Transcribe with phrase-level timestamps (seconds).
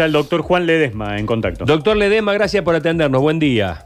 [0.00, 1.66] Está el doctor Juan Ledesma en contacto.
[1.66, 3.20] Doctor Ledesma, gracias por atendernos.
[3.20, 3.84] Buen día.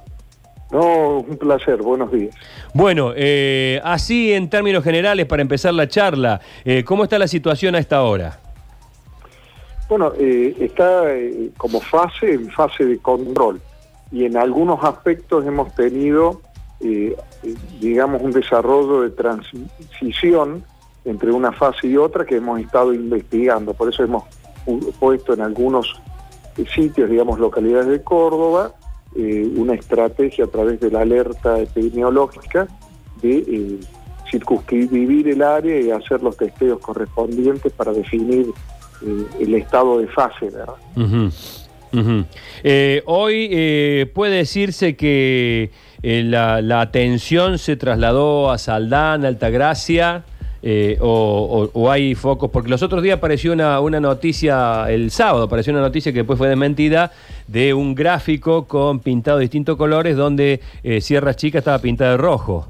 [0.71, 1.79] No, un placer.
[1.79, 2.33] Buenos días.
[2.73, 7.75] Bueno, eh, así en términos generales, para empezar la charla, eh, ¿cómo está la situación
[7.75, 8.39] a esta hora?
[9.89, 13.61] Bueno, eh, está eh, como fase, en fase de control.
[14.13, 16.43] Y en algunos aspectos hemos tenido,
[16.79, 17.17] eh,
[17.81, 20.63] digamos, un desarrollo de transición
[21.05, 23.75] entre una fase y otra que hemos estado investigando.
[23.75, 24.23] Por eso hemos
[24.99, 26.01] puesto en algunos
[26.75, 28.73] sitios, digamos, localidades de Córdoba,
[29.17, 32.67] eh, una estrategia a través de la alerta epidemiológica
[33.23, 33.81] de eh,
[34.31, 38.47] circunscribir el área y hacer los testeos correspondientes para definir
[39.07, 40.75] eh, el estado de fase, ¿verdad?
[41.93, 42.25] Ujú.
[42.65, 45.71] Eh, hoy puede decirse que
[46.03, 50.25] la, la atención se trasladó a Saldán, Altagracia,
[50.67, 55.11] eh, o, o- o hay focos, porque los otros días apareció una, una noticia, el
[55.11, 57.13] sábado apareció una noticia que después fue desmentida,
[57.47, 62.17] de un gráfico con pintado de distintos colores donde eh, Sierra Chica estaba pintada de
[62.17, 62.67] rojo.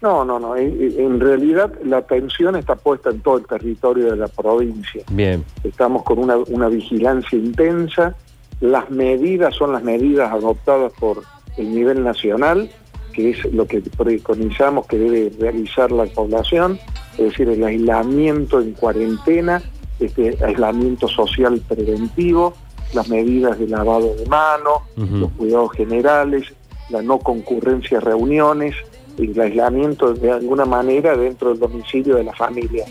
[0.00, 0.56] No, no, no.
[0.56, 5.02] En, en realidad la atención está puesta en todo el territorio de la provincia.
[5.10, 5.44] Bien.
[5.64, 8.14] Estamos con una, una vigilancia intensa.
[8.60, 11.22] Las medidas son las medidas adoptadas por
[11.56, 12.70] el nivel nacional,
[13.12, 16.78] que es lo que preconizamos que debe realizar la población,
[17.18, 19.62] es decir, el aislamiento en cuarentena,
[20.00, 22.54] este aislamiento social preventivo,
[22.94, 24.82] las medidas de lavado de manos,
[25.20, 26.44] los cuidados generales,
[26.90, 28.74] la no concurrencia a reuniones,
[29.18, 32.84] el aislamiento de alguna manera dentro del domicilio de la familia.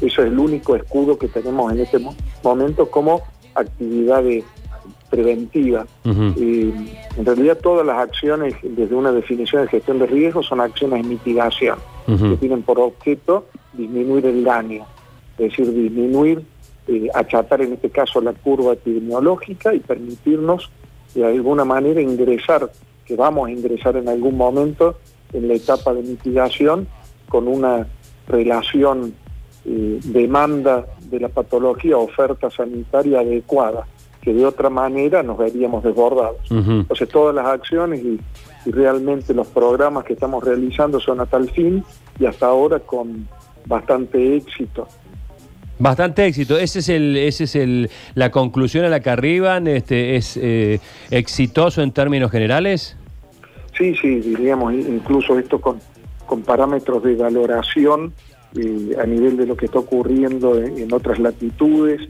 [0.00, 3.20] Eso es el único escudo que tenemos en este mo- momento como
[3.54, 4.44] actividad de-
[5.14, 5.86] preventiva.
[6.04, 6.72] Eh,
[7.16, 11.08] en realidad todas las acciones desde una definición de gestión de riesgos son acciones de
[11.08, 11.78] mitigación.
[12.06, 14.84] Que tienen por objeto disminuir el daño,
[15.38, 16.42] es decir, disminuir,
[16.86, 20.70] eh, achatar en este caso la curva epidemiológica y permitirnos
[21.14, 22.70] de alguna manera ingresar,
[23.06, 24.96] que vamos a ingresar en algún momento
[25.32, 26.86] en la etapa de mitigación
[27.28, 27.86] con una
[28.26, 29.14] relación
[29.64, 33.86] eh, demanda de la patología, oferta sanitaria adecuada,
[34.24, 36.50] que de otra manera nos veríamos desbordados.
[36.50, 36.70] Ujú.
[36.70, 38.18] Entonces todas las acciones y,
[38.64, 41.84] y realmente los programas que estamos realizando son a tal fin
[42.18, 43.28] y hasta ahora con
[43.66, 44.88] bastante éxito.
[45.78, 46.56] Bastante éxito.
[46.56, 49.66] Ese es el, ese es el, la conclusión a la que arriban.
[49.66, 50.80] Este, es eh,
[51.10, 52.96] exitoso en términos generales.
[53.76, 55.80] Sí, sí, diríamos incluso esto con,
[56.26, 58.14] con parámetros de valoración
[58.56, 62.00] eh, a nivel de lo que está ocurriendo en, en otras latitudes,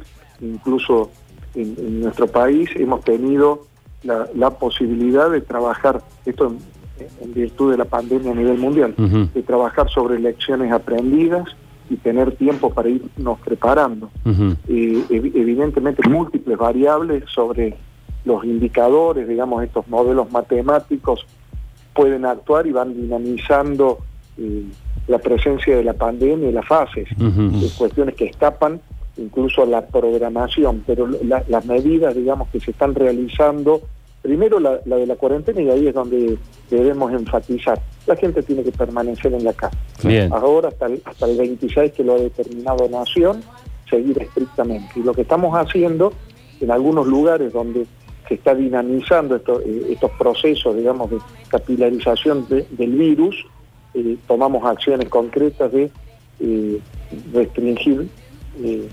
[0.42, 1.10] incluso
[1.54, 3.66] en, en nuestro país hemos tenido
[4.02, 8.94] la, la posibilidad de trabajar, esto en, en virtud de la pandemia a nivel mundial,
[8.96, 11.44] de trabajar sobre lecciones aprendidas
[11.90, 14.10] y tener tiempo para irnos preparando.
[14.68, 17.76] Eh, evi- evidentemente múltiples variables sobre
[18.24, 21.26] los indicadores, digamos, estos modelos matemáticos
[21.94, 23.98] pueden actuar y van dinamizando
[24.38, 24.64] eh,
[25.06, 28.80] la presencia de la pandemia y las fases, eh, cuestiones que escapan
[29.16, 33.80] incluso la programación, pero la- las medidas, digamos, que se están realizando,
[34.22, 36.36] primero la, la de la cuarentena y ahí es donde
[36.70, 39.76] debemos enfatizar, la gente tiene que permanecer en la casa.
[40.02, 40.32] Bien.
[40.32, 43.42] Ahora hasta el, hasta el 26 que lo ha determinado Nación,
[43.88, 44.88] seguir estrictamente.
[44.96, 46.12] Y lo que estamos haciendo
[46.60, 47.86] en algunos lugares donde
[48.28, 53.44] se está dinamizando esto- eh, estos procesos, digamos, de capilarización de- del virus,
[53.92, 55.90] eh, tomamos acciones concretas de
[56.40, 56.80] eh,
[57.32, 58.08] restringir
[58.62, 58.88] eh,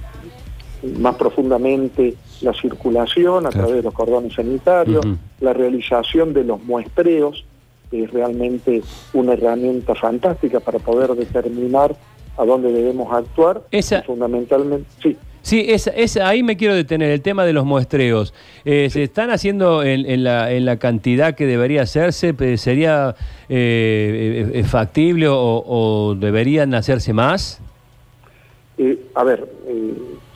[0.98, 3.68] más profundamente la circulación a Claro.
[3.68, 5.06] través de los cordones sanitarios,
[5.40, 7.46] la realización de los muestreos,
[7.92, 8.82] que es realmente
[9.14, 11.96] una herramienta fantástica para poder determinar
[12.38, 13.62] a dónde debemos actuar.
[13.72, 18.32] Esa- fundamentalmente, sí, Sí, es, es- ahí me quiero detener, el tema de los muestreos.
[18.64, 22.36] Eh, ¿Se están haciendo en, en la, en la cantidad que debería hacerse?
[22.58, 23.16] ¿Sería
[23.50, 27.60] eh, eh, factible o, o deberían hacerse más?
[29.14, 29.94] A ver, eh,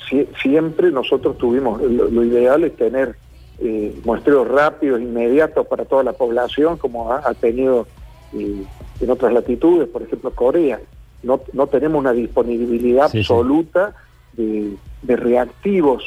[0.10, 3.16] sie- siempre nosotros tuvimos, lo, lo ideal es tener
[3.60, 7.88] eh, muestreos rápidos, inmediatos para toda la población, como ha, ha tenido
[8.34, 8.64] eh,
[9.00, 10.82] en otras latitudes, por ejemplo Corea.
[11.24, 13.34] No, no tenemos una disponibilidad Sí, sí.
[13.34, 13.96] absoluta
[14.34, 16.04] de, de reactivos.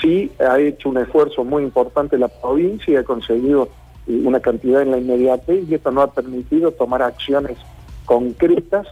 [0.00, 3.68] Sí ha hecho un esfuerzo muy importante la provincia y ha conseguido
[4.06, 7.56] una cantidad en la inmediatez y esto nos ha permitido tomar acciones
[8.04, 8.86] concretas,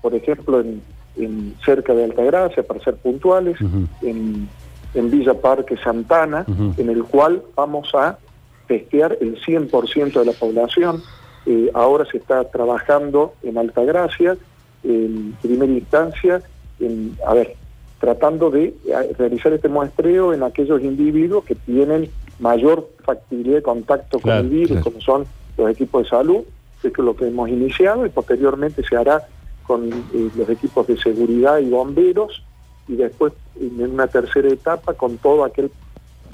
[0.00, 0.82] por ejemplo, en,
[1.16, 3.58] en cerca de Altagracia, para ser puntuales,
[4.02, 4.48] en,
[4.94, 6.44] en Villa Parque Santana,
[6.76, 8.18] en el cual vamos a
[8.66, 11.02] testear el 100% de la población.
[11.46, 14.36] Eh, ahora se está trabajando en Altagracia,
[14.84, 16.42] en primera instancia,
[16.78, 17.56] en, a ver,
[17.98, 24.18] tratando de eh, realizar este muestreo en aquellos individuos que tienen mayor factibilidad de contacto
[24.20, 24.84] con el virus, claro.
[24.84, 25.26] como son
[25.58, 26.40] los equipos de salud,
[26.80, 29.26] que es lo que hemos iniciado, y posteriormente se hará
[29.70, 32.42] con eh, los equipos de seguridad y bomberos,
[32.88, 35.70] y después en una tercera etapa con toda aquel,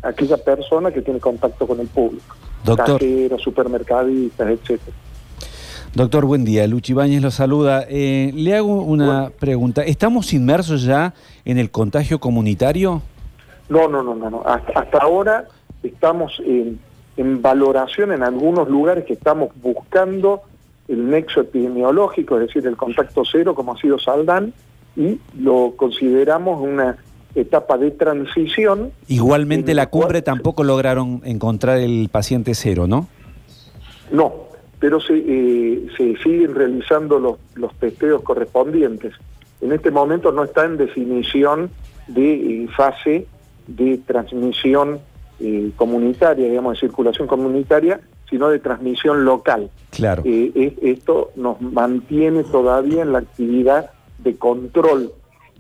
[0.03, 2.35] aquella persona que tiene contacto con el público.
[2.65, 2.99] Doctor.
[2.99, 4.97] Cajeros, supermercadistas, etcétera.
[5.95, 6.67] Doctor, buen día.
[6.67, 7.85] Luchi Ibáñez lo saluda.
[7.91, 9.33] Eh, le hago una Bueno.
[9.39, 9.83] pregunta.
[9.83, 11.13] ¿Estamos inmersos ya
[11.45, 13.03] en el contagio comunitario?
[13.69, 14.43] No, no, no, no, no.
[14.47, 15.45] Hasta, hasta ahora
[15.83, 16.79] estamos en,
[17.19, 20.41] en valoración en algunos lugares que estamos buscando
[20.89, 24.53] el nexo epidemiológico, es decir, el contacto cero, como ha sido Saldán,
[24.97, 26.97] y lo consideramos una
[27.35, 28.93] etapa de transición.
[29.09, 33.09] Igualmente En la cumbre tampoco lograron encontrar el paciente cero, ¿no?
[34.11, 34.47] No,
[34.79, 39.15] pero se, eh, se siguen realizando los, los testeos correspondientes.
[39.61, 41.71] En este momento no está en definición
[42.07, 43.27] de eh, fase
[43.67, 45.01] de transmisión
[45.41, 49.71] eh, comunitaria, digamos, de circulación comunitaria, sino de transmisión local.
[49.91, 50.23] Claro.
[50.27, 55.13] Eh, es- esto nos mantiene todavía en la actividad de control,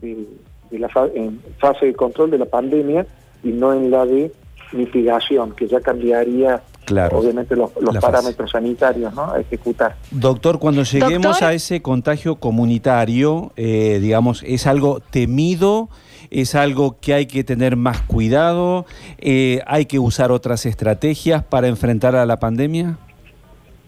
[0.02, 0.26] eh,
[0.70, 3.06] de la fa- en fase de control de la pandemia
[3.44, 4.32] y no en la de
[4.72, 7.18] mitigación, que ya cambiaría Claro.
[7.18, 8.12] obviamente los, los La fase.
[8.12, 9.32] parámetros sanitarios ¿no?
[9.32, 9.96] a ejecutar.
[10.12, 11.48] Doctor, cuando lleguemos Doctor.
[11.48, 15.88] a ese contagio comunitario, eh, digamos, ¿es algo temido?
[16.30, 18.86] ¿Es algo que hay que tener más cuidado?
[19.18, 22.98] Eh, ¿Hay que usar otras estrategias para enfrentar a la pandemia?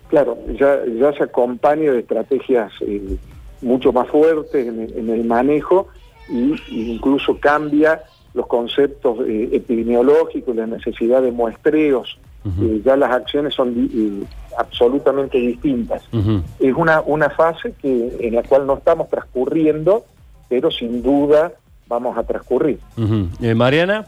[0.08, 3.16] Claro, ya, ya se acompaña de estrategias eh,
[3.60, 5.88] mucho más fuertes en, el- en el manejo
[6.30, 8.02] y, y incluso cambia
[8.34, 12.18] los conceptos eh, epidemiológicos, la necesidad de muestreos.
[12.62, 13.90] Eh, ya las acciones son di-
[14.22, 14.24] eh,
[14.56, 16.02] absolutamente distintas.
[16.58, 20.04] Es una, una fase que en la cual no estamos transcurriendo,
[20.48, 21.52] pero sin duda
[21.88, 22.78] vamos a transcurrir.
[23.40, 24.04] Eh, Mariana.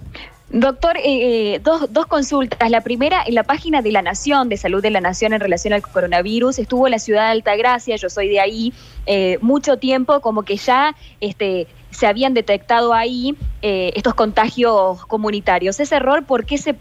[0.52, 2.70] Doctor, eh, eh, dos, dos consultas.
[2.70, 5.72] La primera, en la página de la Nación, de Salud de la Nación en relación
[5.72, 8.72] al coronavirus, estuvo la ciudad de Altagracia, yo soy de ahí,
[9.06, 15.78] eh, mucho tiempo como que ya este, se habían detectado ahí eh, estos contagios comunitarios.
[15.78, 16.74] Ese error, ¿por qué se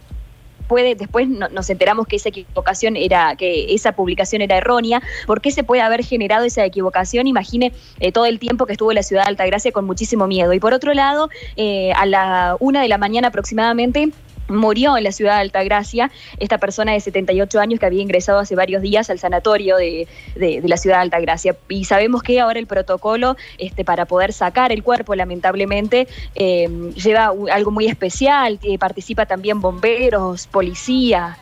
[0.70, 5.42] puede, después no- nos enteramos que esa equivocación era, que esa publicación era errónea, ¿por
[5.42, 7.28] qué se puede haber generado esa equivocación?
[7.28, 10.54] Imagine eh, todo el tiempo que estuvo la ciudad de Altagracia con muchísimo miedo.
[10.54, 14.10] Y por otro lado, eh, a la una de la mañana aproximadamente,
[14.50, 18.56] murió en la ciudad de Altagracia esta persona de 78 años que había ingresado hace
[18.56, 21.56] varios días al sanatorio de, de- la ciudad de Altagracia.
[21.70, 27.34] Y sabemos que ahora el protocolo este, para poder sacar el cuerpo, lamentablemente, eh, lleva
[27.52, 31.38] algo muy especial, que participa también bomberos, policía.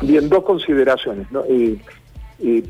[0.00, 1.30] Bien, dos consideraciones.
[1.30, 1.44] ¿no?
[1.48, 1.76] Eh,
[2.40, 2.64] eh,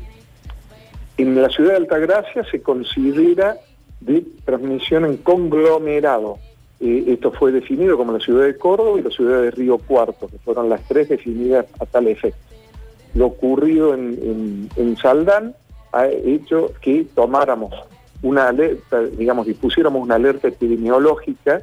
[1.17, 3.57] en la ciudad de Altagracia se considera
[4.01, 6.37] de transmisión en conglomerado.
[6.83, 10.37] Esto fue definido como la ciudad de Córdoba y la ciudad de Río Cuarto, que
[10.39, 12.39] fueron las tres definidas a tal efecto.
[13.13, 15.55] Lo ocurrido en, en, Saldán
[15.93, 17.73] ha hecho que tomáramos
[18.21, 21.61] una alerta, digamos, dispusiéramos una alerta epidemiológica.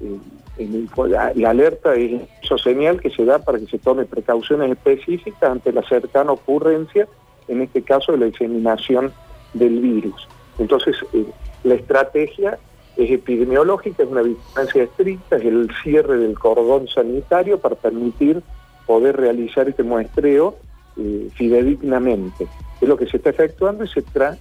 [0.00, 0.86] eh,
[1.34, 5.72] la, alerta es eso señal que se da para que se tome precauciones específicas ante
[5.72, 7.08] la cercana ocurrencia,
[7.48, 9.12] en este caso de la diseminación
[9.52, 10.26] del virus.
[10.58, 11.26] Entonces, eh,
[11.64, 12.58] la estrategia
[12.96, 18.42] es epidemiológica, es una vigilancia estricta, es el cierre del cordón sanitario para permitir
[18.86, 20.56] poder realizar este muestreo
[20.98, 22.46] eh, fidedignamente.
[22.80, 24.36] Es lo que se está efectuando y se, tra-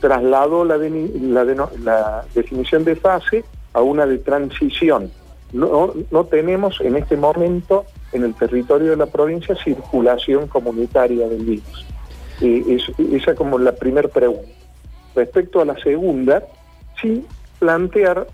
[0.00, 0.78] trasladó la
[2.34, 5.10] definición de fase a una de transición.
[5.52, 11.44] No, no tenemos en este momento en el territorio de la provincia circulación comunitaria del
[11.44, 11.86] virus.
[12.40, 14.48] Eh, es- esa como la primera pregunta.
[15.14, 16.42] Respecto a la segunda,
[17.00, 17.24] sí
[17.58, 18.26] plantear,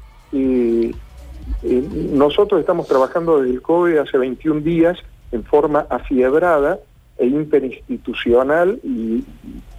[1.62, 4.98] nosotros estamos trabajando desde el COE hace 21 días
[5.32, 6.78] en forma afiebrada
[7.18, 9.24] e interinstitucional y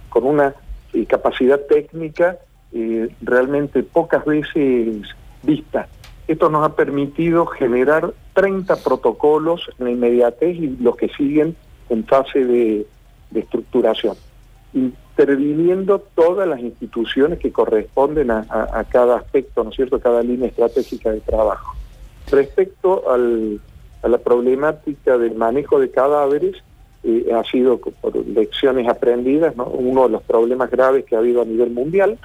[0.08, 0.54] con una
[0.92, 2.38] eh, capacidad técnica
[2.72, 5.02] eh, realmente pocas veces
[5.42, 5.88] vista.
[6.26, 11.54] Esto nos ha permitido generar 30 protocolos en la inmediatez y los que siguen
[11.90, 12.86] en fase de,
[13.30, 14.16] de estructuración,
[15.16, 21.12] interviniendo todas las instituciones que corresponden a, cada aspecto, ¿no es cierto?, cada línea estratégica
[21.12, 21.76] de trabajo.
[22.30, 26.56] Respecto a la problemática del manejo de cadáveres,
[27.04, 29.66] eh, ha sido por lecciones aprendidas, ¿no?
[29.66, 32.18] uno de los problemas graves que ha habido a nivel mundial,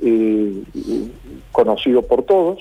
[0.00, 0.62] eh,
[1.52, 2.58] conocido por todos.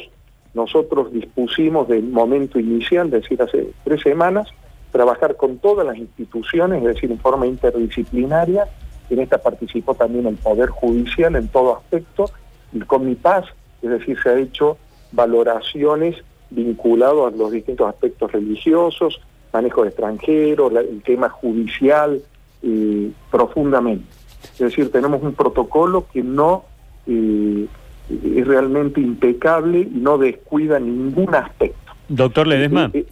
[0.54, 4.50] Nosotros dispusimos del momento inicial, es decir, hace tres semanas,
[4.92, 8.68] trabajar con todas las instituciones, es decir, en forma interdisciplinaria.
[9.14, 12.32] En esta participó también el Poder Judicial en todo aspecto,
[12.74, 13.46] el Comipaz,
[13.84, 14.78] es decir, se ha hecho
[15.12, 16.16] valoraciones
[16.50, 19.22] vinculadas a los distintos aspectos religiosos,
[19.54, 22.22] manejo de extranjeros, el tema judicial,
[22.64, 24.06] eh, profundamente.
[24.54, 26.66] Es decir, tenemos un protocolo que no
[27.06, 27.68] eh,
[28.10, 31.94] es realmente impecable y no descuida ningún aspecto.
[32.10, 32.90] Doctor Ledesma.
[32.94, 33.06] Eh,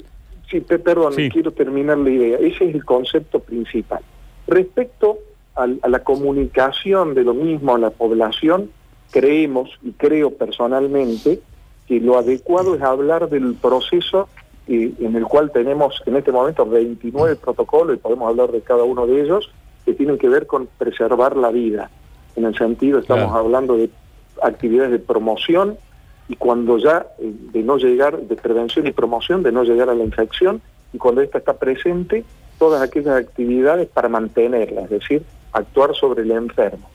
[0.50, 2.38] sí, perdón, quiero terminar la idea.
[2.40, 4.02] Ese es el concepto principal.
[4.48, 5.20] Respecto
[5.64, 8.70] a la comunicación de lo mismo a la población,
[9.12, 11.42] creemos y creo personalmente
[11.88, 14.30] que lo adecuado es hablar del proceso
[14.68, 18.84] eh, en el cual tenemos en este momento 29 protocolos y podemos hablar de cada
[18.84, 19.52] uno de ellos
[19.86, 21.90] que tienen que ver con preservar la vida.
[22.36, 23.90] En el sentido, estamos hablando de
[24.42, 25.78] actividades de promoción
[26.30, 29.96] y cuando ya eh, de no llegar, de prevención y promoción, de no llegar a
[29.96, 30.62] la infección
[30.94, 32.24] y cuando esta está presente,
[32.58, 36.90] todas aquellas actividades para mantenerla, es decir, actuar sobre el enfermo.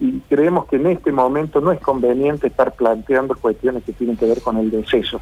[0.00, 4.26] Y creemos que en este momento no es conveniente estar planteando cuestiones que tienen que
[4.26, 5.20] ver con el deceso.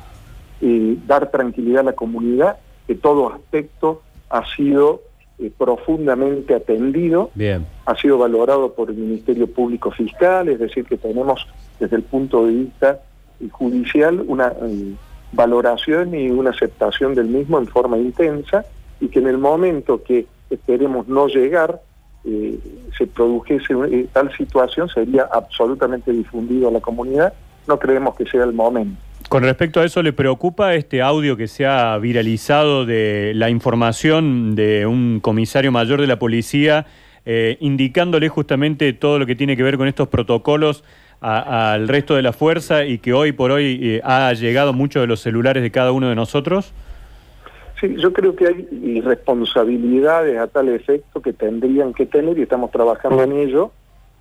[0.61, 5.02] Y dar tranquilidad a la comunidad que todo aspecto ha sido
[5.38, 7.66] eh, profundamente atendido, Bien.
[7.85, 11.47] ha sido valorado por el Ministerio Público Fiscal, es decir, que tenemos
[11.78, 13.00] desde el punto de vista
[13.40, 14.95] eh, judicial una eh,
[15.33, 18.64] valoración y una aceptación del mismo en forma intensa
[19.00, 21.83] y que en el momento que esperemos no llegar
[22.26, 22.59] eh,
[22.99, 27.33] se produjese eh, tal situación sería absolutamente difundido a la comunidad.
[27.68, 29.00] No creemos que sea el momento.
[29.28, 34.54] Con respecto a eso, ¿le preocupa este audio que se ha viralizado de la información
[34.56, 36.87] de un comisario mayor de la policía
[37.25, 40.85] eh, indicándole justamente todo lo que tiene que ver con estos protocolos
[41.21, 45.21] al resto de la fuerza y que hoy por hoy ha llegado muchos de los
[45.21, 46.75] celulares de cada uno de nosotros?
[47.80, 52.71] Sí, yo creo que hay responsabilidades a tal efecto que tendrían que tener, y estamos
[52.71, 53.71] trabajando en ello,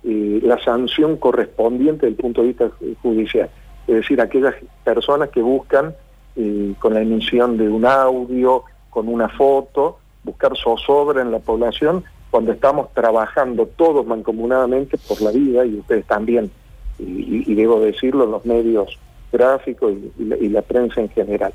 [0.04, 2.70] eh, la sanción correspondiente desde el punto de vista
[3.02, 3.48] judicial.
[3.86, 5.94] Es decir, aquellas personas que buscan,
[6.36, 12.04] eh, con la emisión de un audio, con una foto, buscar zozobra en la población,
[12.30, 16.50] cuando estamos trabajando todos mancomunadamente por la vida, y ustedes también,
[16.98, 18.98] y, debo decirlo, los medios
[19.32, 21.52] gráficos y, la, prensa en general.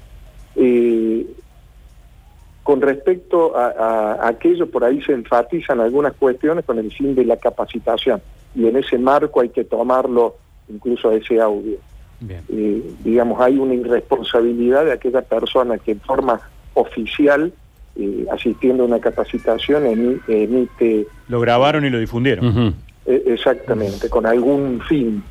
[0.55, 1.27] Eh,
[2.63, 7.37] con respecto a, aquello, por ahí se enfatizan algunas cuestiones con el fin de la
[7.37, 8.21] capacitación
[8.55, 10.35] y en ese marco hay que tomarlo
[10.69, 11.77] incluso a ese audio.
[12.49, 16.39] Eh, digamos, hay una irresponsabilidad de aquella persona que en forma
[16.75, 17.51] oficial,
[17.95, 21.07] eh, asistiendo a una capacitación, emite...
[21.27, 22.75] Lo grabaron y lo difundieron.
[23.05, 25.23] E, exactamente, con algún fin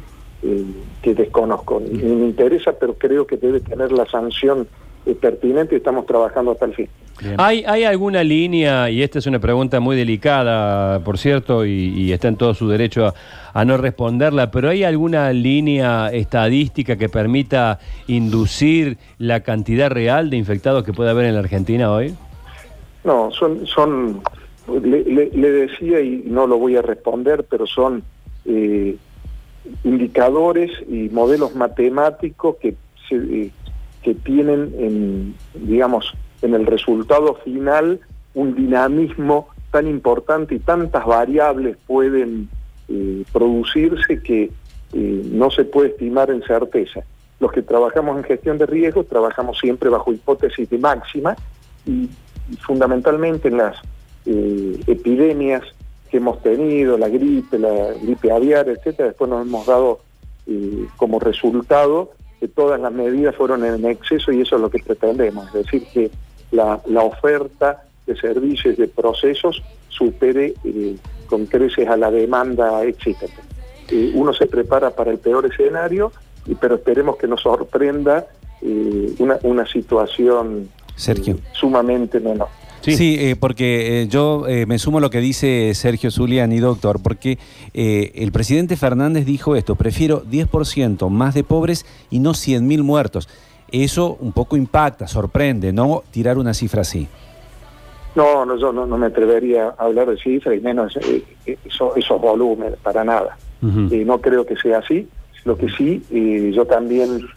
[0.43, 0.65] eh,
[1.01, 1.81] que desconozco.
[1.81, 4.67] Ni me interesa, pero creo que debe tener la sanción
[5.21, 6.89] pertinente y estamos trabajando hasta el fin.
[7.37, 12.29] ¿Hay, ¿Hay alguna línea, y esta es una pregunta muy delicada, por cierto, y, está
[12.29, 13.13] en todo su derecho
[13.53, 20.37] a, no responderla, pero ¿hay alguna línea estadística que permita inducir la cantidad real de
[20.37, 22.15] infectados que puede haber en la Argentina hoy?
[23.05, 24.23] No, son, son
[24.83, 28.03] le, decía y no lo voy a responder, pero son
[28.45, 28.97] eh,
[29.85, 32.77] indicadores y modelos matemáticos que,
[33.11, 33.51] eh,
[34.03, 38.01] que tienen, en, digamos, en el resultado final
[38.35, 42.49] un dinamismo tan importante y tantas variables pueden
[42.89, 44.51] eh, producirse que
[44.93, 47.01] eh, no se puede estimar en certeza.
[47.39, 51.37] Los que trabajamos en gestión de riesgos trabajamos siempre bajo hipótesis de máxima
[51.87, 52.09] y,
[52.63, 53.77] fundamentalmente en las
[54.27, 55.63] eh, epidemias
[56.11, 60.01] que hemos tenido, la gripe, la gripe aviar, etcétera, después nos hemos dado
[60.97, 65.47] como resultado que todas las medidas fueron en exceso y eso es lo que pretendemos,
[65.49, 66.11] es decir, que
[66.51, 73.33] la, oferta de servicios, de procesos, supere eh, con creces a la demanda, etcétera.
[73.91, 76.13] Eh, uno se prepara para el peor escenario,
[76.47, 78.27] y, pero esperemos que nos sorprenda
[78.63, 81.39] eh, una, una situación Sergio.
[81.53, 82.49] sumamente menor.
[82.83, 87.39] Sí, porque yo me sumo a lo que dice Sergio Zuliani, doctor, porque
[87.75, 93.29] el presidente Fernández dijo esto, prefiero 10% más de pobres y no 100.000 muertos
[93.73, 96.03] eso un poco impacta, sorprende, ¿no?
[96.11, 97.09] Tirar una cifra así.
[98.15, 102.21] No, no yo no, me atrevería a hablar de cifras y menos eh, eh, esos
[102.21, 103.37] volúmenes, para nada.
[103.63, 105.07] Y no creo que sea así.
[105.45, 106.03] Lo que sí,
[106.55, 107.29] yo también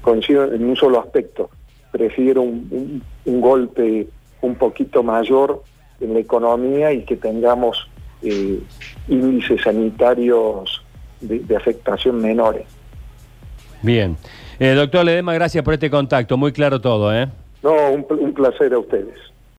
[0.00, 1.50] coincido en un solo aspecto.
[1.92, 4.08] Prefiero un, golpe
[4.40, 5.62] un poquito mayor
[6.00, 7.88] en la economía y que tengamos
[8.22, 8.60] eh,
[9.08, 10.82] índices sanitarios
[11.20, 12.66] de afectación menores.
[13.84, 14.16] Bien.
[14.58, 16.36] Eh, doctor Ledema, gracias por este contacto.
[16.38, 17.28] Muy claro todo, ¿eh?
[17.62, 19.14] No, un placer a ustedes.